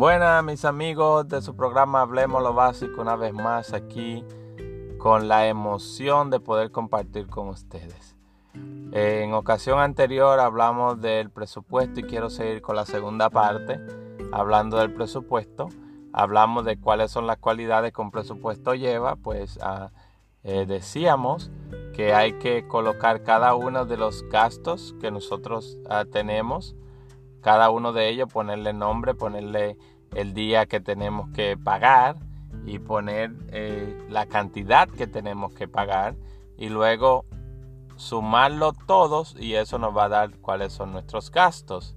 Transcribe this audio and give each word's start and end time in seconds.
Buenas 0.00 0.42
mis 0.42 0.64
amigos 0.64 1.28
de 1.28 1.42
su 1.42 1.54
programa 1.54 2.00
Hablemos 2.00 2.42
lo 2.42 2.54
Básico 2.54 3.02
una 3.02 3.16
vez 3.16 3.34
más 3.34 3.74
aquí 3.74 4.24
con 4.96 5.28
la 5.28 5.46
emoción 5.46 6.30
de 6.30 6.40
poder 6.40 6.70
compartir 6.70 7.26
con 7.26 7.48
ustedes. 7.48 8.16
En 8.92 9.34
ocasión 9.34 9.78
anterior 9.78 10.40
hablamos 10.40 11.02
del 11.02 11.28
presupuesto 11.28 12.00
y 12.00 12.04
quiero 12.04 12.30
seguir 12.30 12.62
con 12.62 12.76
la 12.76 12.86
segunda 12.86 13.28
parte 13.28 13.78
hablando 14.32 14.78
del 14.78 14.90
presupuesto. 14.90 15.68
Hablamos 16.14 16.64
de 16.64 16.80
cuáles 16.80 17.10
son 17.10 17.26
las 17.26 17.36
cualidades 17.36 17.92
que 17.92 18.00
un 18.00 18.10
presupuesto 18.10 18.74
lleva, 18.74 19.16
pues 19.16 19.58
ah, 19.60 19.90
eh, 20.44 20.64
decíamos 20.66 21.50
que 21.92 22.14
hay 22.14 22.38
que 22.38 22.66
colocar 22.66 23.22
cada 23.22 23.54
uno 23.54 23.84
de 23.84 23.98
los 23.98 24.22
gastos 24.30 24.94
que 24.98 25.10
nosotros 25.10 25.76
ah, 25.90 26.06
tenemos, 26.10 26.74
cada 27.42 27.70
uno 27.70 27.92
de 27.92 28.08
ellos, 28.08 28.30
ponerle 28.30 28.72
nombre, 28.72 29.14
ponerle 29.14 29.76
el 30.14 30.34
día 30.34 30.66
que 30.66 30.80
tenemos 30.80 31.30
que 31.30 31.56
pagar 31.56 32.16
y 32.66 32.78
poner 32.78 33.32
eh, 33.48 34.06
la 34.08 34.26
cantidad 34.26 34.88
que 34.88 35.06
tenemos 35.06 35.52
que 35.54 35.68
pagar 35.68 36.16
y 36.58 36.68
luego 36.68 37.24
sumarlo 37.96 38.72
todos 38.72 39.36
y 39.38 39.54
eso 39.54 39.78
nos 39.78 39.96
va 39.96 40.04
a 40.04 40.08
dar 40.08 40.36
cuáles 40.38 40.72
son 40.72 40.92
nuestros 40.92 41.30
gastos. 41.30 41.96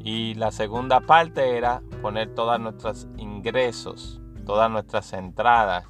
Y 0.00 0.34
la 0.34 0.52
segunda 0.52 1.00
parte 1.00 1.56
era 1.56 1.80
poner 2.02 2.34
todos 2.34 2.60
nuestros 2.60 3.08
ingresos, 3.16 4.20
todas 4.44 4.70
nuestras 4.70 5.12
entradas 5.14 5.84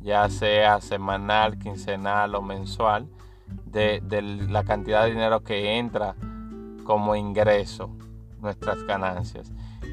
ya 0.00 0.28
sea 0.30 0.80
semanal, 0.80 1.58
quincenal 1.58 2.34
o 2.34 2.42
mensual, 2.42 3.06
de, 3.66 4.00
la 4.48 4.64
cantidad 4.64 5.04
de 5.04 5.10
dinero 5.10 5.42
que 5.42 5.76
entra 5.76 6.14
como 6.84 7.14
ingreso, 7.14 7.90
nuestras 8.40 8.82
ganancias. 8.84 9.52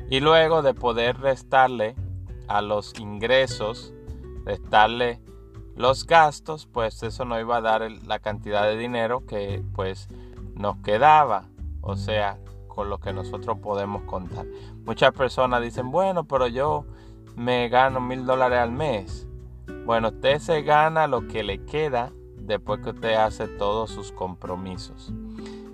Y 0.10 0.20
luego 0.20 0.62
de 0.62 0.74
poder 0.74 1.20
restarle 1.20 1.96
a 2.48 2.62
los 2.62 2.98
ingresos, 3.00 3.94
restarle 4.46 5.20
los 5.76 6.06
gastos, 6.06 6.66
pues 6.66 7.04
eso 7.04 7.26
nos 7.26 7.40
iba 7.40 7.58
a 7.58 7.62
dar 7.62 7.90
la 8.06 8.20
cantidad 8.20 8.64
de 8.64 8.78
dinero 8.78 9.26
que 9.26 9.64
pues 9.76 10.08
nos 10.56 10.78
quedaba, 10.78 11.46
o 11.82 11.96
sea, 11.96 12.40
con 12.68 12.90
lo 12.90 13.00
que 13.00 13.14
nosotros 13.14 13.60
podemos 13.60 14.04
contar. 14.04 14.46
Muchas 14.86 15.12
personas 15.12 15.62
dicen, 15.62 15.92
bueno, 15.92 16.24
pero 16.24 16.48
yo 16.48 16.86
me 17.36 17.70
gano 17.70 18.00
mil 18.00 18.26
dólares 18.26 18.60
al 18.60 18.72
mes. 18.72 19.28
Bueno, 19.86 20.10
usted 20.10 20.40
se 20.40 20.62
gana 20.64 21.08
lo 21.08 21.28
que 21.28 21.44
le 21.44 21.64
queda 21.66 22.12
después 22.38 22.80
que 22.80 22.92
usted 22.92 23.14
hace 23.16 23.48
todos 23.48 23.92
sus 23.92 24.12
compromisos. 24.12 25.14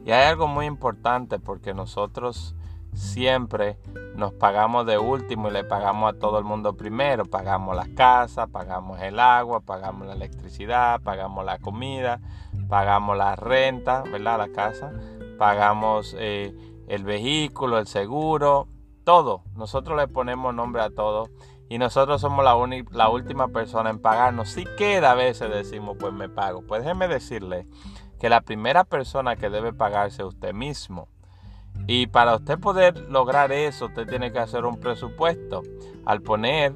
Y 0.05 0.11
hay 0.11 0.29
algo 0.29 0.47
muy 0.47 0.65
importante 0.65 1.39
porque 1.39 1.73
nosotros 1.73 2.55
siempre 2.93 3.77
nos 4.15 4.33
pagamos 4.33 4.85
de 4.85 4.97
último 4.97 5.49
y 5.49 5.51
le 5.51 5.63
pagamos 5.63 6.13
a 6.13 6.19
todo 6.19 6.37
el 6.37 6.45
mundo 6.45 6.75
primero. 6.75 7.25
Pagamos 7.25 7.75
la 7.75 7.87
casa, 7.95 8.47
pagamos 8.47 9.01
el 9.01 9.19
agua, 9.19 9.61
pagamos 9.61 10.07
la 10.07 10.13
electricidad, 10.13 11.01
pagamos 11.01 11.45
la 11.45 11.59
comida, 11.59 12.19
pagamos 12.69 13.17
la 13.17 13.35
renta, 13.35 14.03
¿verdad? 14.03 14.37
La 14.37 14.49
casa, 14.49 14.91
pagamos 15.37 16.15
eh, 16.17 16.53
el 16.87 17.03
vehículo, 17.03 17.79
el 17.79 17.87
seguro, 17.87 18.67
todo. 19.03 19.43
Nosotros 19.55 19.97
le 19.97 20.07
ponemos 20.07 20.53
nombre 20.53 20.81
a 20.81 20.89
todo 20.89 21.29
y 21.69 21.77
nosotros 21.77 22.21
somos 22.21 22.45
la, 22.45 22.55
la 22.91 23.09
última 23.09 23.47
persona 23.47 23.89
en 23.89 23.99
pagarnos. 23.99 24.49
Si 24.49 24.65
queda 24.77 25.11
a 25.11 25.15
veces 25.15 25.49
decimos, 25.49 25.97
pues 25.99 26.13
me 26.13 26.29
pago. 26.29 26.61
Pues 26.61 26.83
déjeme 26.83 27.07
decirle 27.07 27.67
que 28.19 28.29
la 28.29 28.41
primera 28.41 28.83
persona 28.83 29.35
que 29.35 29.49
debe 29.49 29.73
pagarse 29.73 30.21
es 30.21 30.27
usted 30.27 30.53
mismo. 30.53 31.09
Y 31.87 32.07
para 32.07 32.35
usted 32.35 32.59
poder 32.59 33.09
lograr 33.09 33.51
eso, 33.51 33.87
usted 33.87 34.07
tiene 34.07 34.31
que 34.31 34.39
hacer 34.39 34.65
un 34.65 34.79
presupuesto. 34.79 35.61
Al 36.05 36.21
poner 36.21 36.73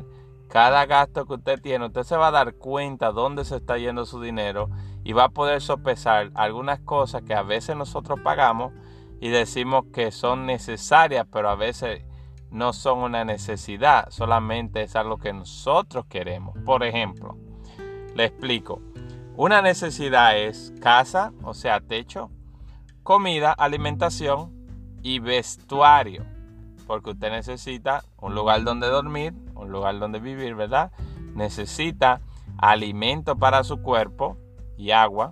cada 0.49 0.85
gasto 0.85 1.25
que 1.25 1.35
usted 1.35 1.61
tiene, 1.61 1.85
usted 1.85 2.03
se 2.03 2.17
va 2.17 2.27
a 2.27 2.31
dar 2.31 2.55
cuenta 2.55 3.11
dónde 3.11 3.45
se 3.45 3.57
está 3.57 3.77
yendo 3.77 4.05
su 4.05 4.21
dinero 4.21 4.69
y 5.03 5.13
va 5.13 5.25
a 5.25 5.29
poder 5.29 5.61
sopesar 5.61 6.31
algunas 6.35 6.79
cosas 6.79 7.23
que 7.23 7.33
a 7.33 7.43
veces 7.43 7.75
nosotros 7.75 8.19
pagamos 8.21 8.73
y 9.19 9.29
decimos 9.29 9.85
que 9.93 10.11
son 10.11 10.45
necesarias, 10.45 11.25
pero 11.31 11.49
a 11.49 11.55
veces 11.55 12.03
no 12.51 12.73
son 12.73 12.99
una 12.99 13.25
necesidad, 13.25 14.09
solamente 14.09 14.83
es 14.83 14.95
algo 14.95 15.17
que 15.17 15.33
nosotros 15.33 16.05
queremos. 16.07 16.57
Por 16.65 16.83
ejemplo, 16.83 17.37
le 18.15 18.25
explico. 18.25 18.81
Una 19.35 19.61
necesidad 19.61 20.37
es 20.37 20.73
casa, 20.81 21.31
o 21.43 21.53
sea, 21.53 21.79
techo, 21.79 22.31
comida, 23.03 23.51
alimentación 23.51 24.56
y 25.01 25.19
vestuario. 25.19 26.25
Porque 26.85 27.11
usted 27.11 27.31
necesita 27.31 28.03
un 28.19 28.33
lugar 28.33 28.63
donde 28.63 28.87
dormir, 28.87 29.33
un 29.55 29.71
lugar 29.71 29.99
donde 29.99 30.19
vivir, 30.19 30.55
¿verdad? 30.55 30.91
Necesita 31.35 32.21
alimento 32.57 33.35
para 33.35 33.63
su 33.63 33.81
cuerpo 33.81 34.37
y 34.77 34.91
agua 34.91 35.31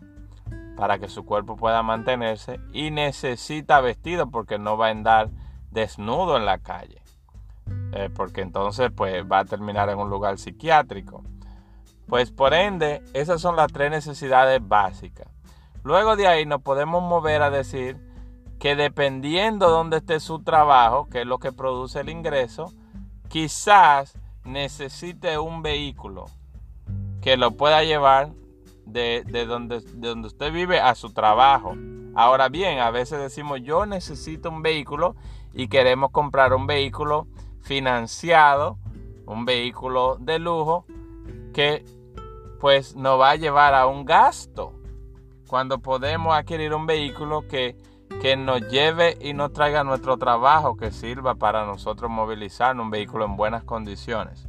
para 0.76 1.00
que 1.00 1.08
su 1.08 1.26
cuerpo 1.26 1.56
pueda 1.56 1.82
mantenerse. 1.84 2.60
Y 2.74 2.92
necesita 2.92 3.80
vestido 3.82 4.30
porque 4.30 4.60
no 4.60 4.78
va 4.78 4.88
a 4.88 4.92
andar 4.92 5.30
desnudo 5.72 6.38
en 6.38 6.46
la 6.46 6.60
calle. 6.60 7.02
Eh, 7.94 8.10
porque 8.14 8.42
entonces 8.42 8.92
pues 8.96 9.24
va 9.32 9.40
a 9.40 9.46
terminar 9.46 9.90
en 9.90 9.98
un 9.98 10.10
lugar 10.10 10.38
psiquiátrico. 10.38 11.24
Pues 12.08 12.32
por 12.32 12.54
ende, 12.54 13.02
esas 13.14 13.42
son 13.42 13.56
las 13.56 13.72
tres 13.72 13.90
necesidades 13.90 14.60
básicas. 14.66 15.28
Luego 15.84 16.16
de 16.16 16.28
ahí 16.28 16.46
nos 16.46 16.62
podemos 16.62 17.02
mover 17.02 17.42
a 17.42 17.50
decir 17.50 17.98
que 18.60 18.76
dependiendo 18.76 19.68
de 19.68 19.72
dónde 19.72 19.98
esté 19.98 20.20
su 20.20 20.40
trabajo, 20.44 21.08
que 21.10 21.22
es 21.22 21.28
lo 21.28 21.40
que 21.40 21.52
produce 21.52 22.00
el 22.00 22.10
ingreso, 22.10 22.72
quizás 23.28 24.18
necesite 24.44 25.38
un 25.38 25.62
vehículo 25.62 26.26
que 27.22 27.38
lo 27.38 27.52
pueda 27.52 27.84
llevar 27.84 28.32
de, 28.86 29.24
donde, 29.48 29.82
de 29.82 30.08
donde 30.10 30.28
usted 30.28 30.54
vive 30.54 30.80
a 30.80 30.96
su 30.96 31.12
trabajo. 31.12 31.76
Ahora 32.14 32.50
bien, 32.50 32.80
a 32.80 32.92
veces 32.92 33.20
decimos 33.20 33.62
yo 33.62 33.86
necesito 33.86 34.50
un 34.50 34.62
vehículo 34.62 35.16
y 35.54 35.68
queremos 35.68 36.12
comprar 36.12 36.54
un 36.54 36.68
vehículo 36.68 37.28
financiado, 37.62 38.78
un 39.26 39.44
vehículo 39.46 40.18
de 40.20 40.40
lujo 40.40 40.86
que 41.54 41.84
pues 42.60 42.96
nos 42.96 43.20
va 43.20 43.32
a 43.32 43.36
llevar 43.36 43.74
a 43.74 43.88
un 43.88 44.06
gasto 44.06 44.74
cuando 45.48 45.80
podemos 45.80 46.34
adquirir 46.36 46.74
un 46.74 46.86
vehículo 46.86 47.48
que, 47.48 47.76
que 48.22 48.38
nos 48.38 48.62
lleve 48.70 49.18
y 49.22 49.34
nos 49.34 49.54
traiga 49.54 49.84
nuestro 49.84 50.18
trabajo, 50.18 50.78
que 50.78 50.92
sirva 50.92 51.36
para 51.36 51.66
nosotros 51.66 52.10
movilizar 52.10 52.80
un 52.80 52.90
vehículo 52.90 53.26
en 53.26 53.36
buenas 53.36 53.64
condiciones. 53.64 54.48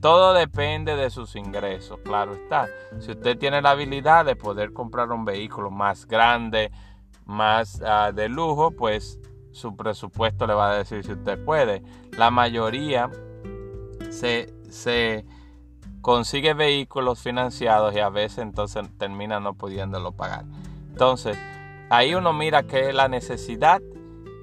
Todo 0.00 0.34
depende 0.34 0.96
de 0.96 1.08
sus 1.10 1.34
ingresos, 1.34 1.98
claro 2.04 2.34
está. 2.34 2.68
Si 3.00 3.12
usted 3.12 3.38
tiene 3.38 3.62
la 3.62 3.70
habilidad 3.70 4.24
de 4.24 4.36
poder 4.36 4.72
comprar 4.72 5.10
un 5.12 5.24
vehículo 5.24 5.70
más 5.70 6.06
grande, 6.06 6.70
más 7.24 7.80
ah, 7.82 8.12
de 8.12 8.28
lujo, 8.28 8.70
pues 8.72 9.18
su 9.52 9.76
presupuesto 9.76 10.46
le 10.46 10.54
va 10.54 10.72
a 10.72 10.76
decir 10.76 11.04
si 11.04 11.12
usted 11.12 11.42
puede. 11.42 11.82
La 12.18 12.30
mayoría 12.30 13.10
se, 14.10 14.52
se 14.68 15.24
consigue 16.02 16.52
vehículos 16.52 17.20
financiados 17.20 17.94
y 17.94 18.00
a 18.00 18.10
veces 18.10 18.38
entonces 18.38 18.86
termina 18.98 19.40
no 19.40 19.54
pudiéndolo 19.54 20.12
pagar. 20.12 20.44
Entonces, 20.90 21.38
ahí 21.90 22.14
uno 22.14 22.32
mira 22.32 22.64
qué 22.64 22.88
es 22.88 22.94
la 22.94 23.08
necesidad 23.08 23.80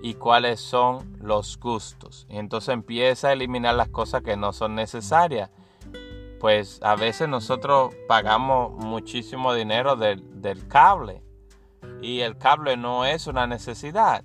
y 0.01 0.15
cuáles 0.15 0.59
son 0.59 1.17
los 1.21 1.59
gustos. 1.59 2.25
Y 2.29 2.37
entonces 2.37 2.73
empieza 2.73 3.29
a 3.29 3.33
eliminar 3.33 3.75
las 3.75 3.89
cosas 3.89 4.23
que 4.23 4.37
no 4.37 4.53
son 4.53 4.75
necesarias. 4.75 5.51
Pues 6.39 6.79
a 6.81 6.95
veces 6.95 7.29
nosotros 7.29 7.93
pagamos 8.07 8.71
muchísimo 8.71 9.53
dinero 9.53 9.95
del, 9.95 10.67
cable 10.67 11.21
y 12.01 12.21
el 12.21 12.37
cable 12.37 12.77
no 12.77 13.05
es 13.05 13.27
una 13.27 13.45
necesidad 13.45 14.23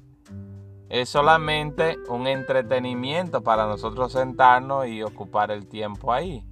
es 0.89 1.09
solamente 1.09 1.99
un 2.09 2.27
entretenimiento 2.27 3.43
para 3.43 3.67
nosotros 3.67 4.13
sentarnos 4.13 4.87
y 4.87 5.03
ocupar 5.03 5.51
el 5.51 5.67
tiempo 5.67 6.13
ahí. 6.13 6.45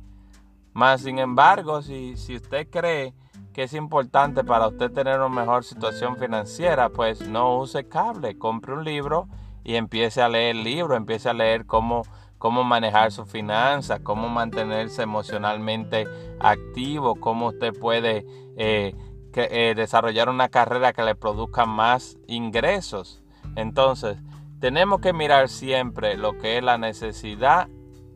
Más 0.73 1.03
sin 1.03 1.21
embargo, 1.21 1.83
si, 1.83 2.17
si 2.17 2.35
usted 2.35 2.69
cree 2.69 3.15
que 3.55 3.63
es 3.63 3.73
importante 3.73 4.43
para 4.43 4.67
usted 4.67 4.91
tener 4.91 5.21
una 5.21 5.29
mejor 5.29 5.65
situación 5.65 6.17
financiera, 6.17 6.91
pues 6.91 7.27
no 7.27 7.57
use 7.57 7.89
cable, 7.89 8.37
compre 8.37 8.75
un 8.75 8.85
libro 8.85 9.29
y 9.63 9.77
empiece 9.77 10.21
a 10.21 10.29
leer 10.29 10.57
el 10.57 10.65
libro, 10.65 10.97
empiece 10.97 11.29
a 11.29 11.35
leer 11.35 11.65
cómo, 11.65 12.03
cómo 12.37 12.65
manejar 12.65 13.13
sus 13.13 13.31
finanzas, 13.31 14.01
cómo 14.01 14.29
mantenerse 14.29 15.03
emocionalmente 15.03 16.09
activo, 16.41 17.15
cómo 17.15 17.49
usted 17.49 17.73
puede 17.79 18.27
eh, 18.57 18.95
eh, 19.35 19.75
desarrollar 19.77 20.29
una 20.29 20.49
carrera 20.49 20.93
que 20.93 21.03
le 21.03 21.15
produzca 21.15 21.65
más 21.65 22.19
ingresos. 22.27 23.23
Entonces, 23.55 24.19
tenemos 24.59 25.01
que 25.01 25.13
mirar 25.13 25.49
siempre 25.49 26.17
lo 26.17 26.37
que 26.39 26.59
es 26.59 26.65
la 26.65 26.77
necesidad 26.77 27.69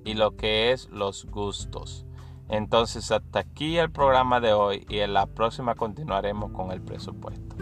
y 0.04 0.14
lo 0.14 0.36
que 0.36 0.72
es 0.72 0.88
los 0.90 1.26
gustos. 1.26 2.07
Entonces, 2.48 3.10
hasta 3.10 3.40
aquí 3.40 3.78
el 3.78 3.90
programa 3.90 4.40
de 4.40 4.52
hoy 4.52 4.86
y 4.88 4.98
en 4.98 5.12
la 5.12 5.26
próxima 5.26 5.74
continuaremos 5.74 6.50
con 6.52 6.72
el 6.72 6.80
presupuesto. 6.80 7.56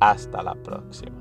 Hasta 0.00 0.42
la 0.42 0.54
próxima. 0.54 1.16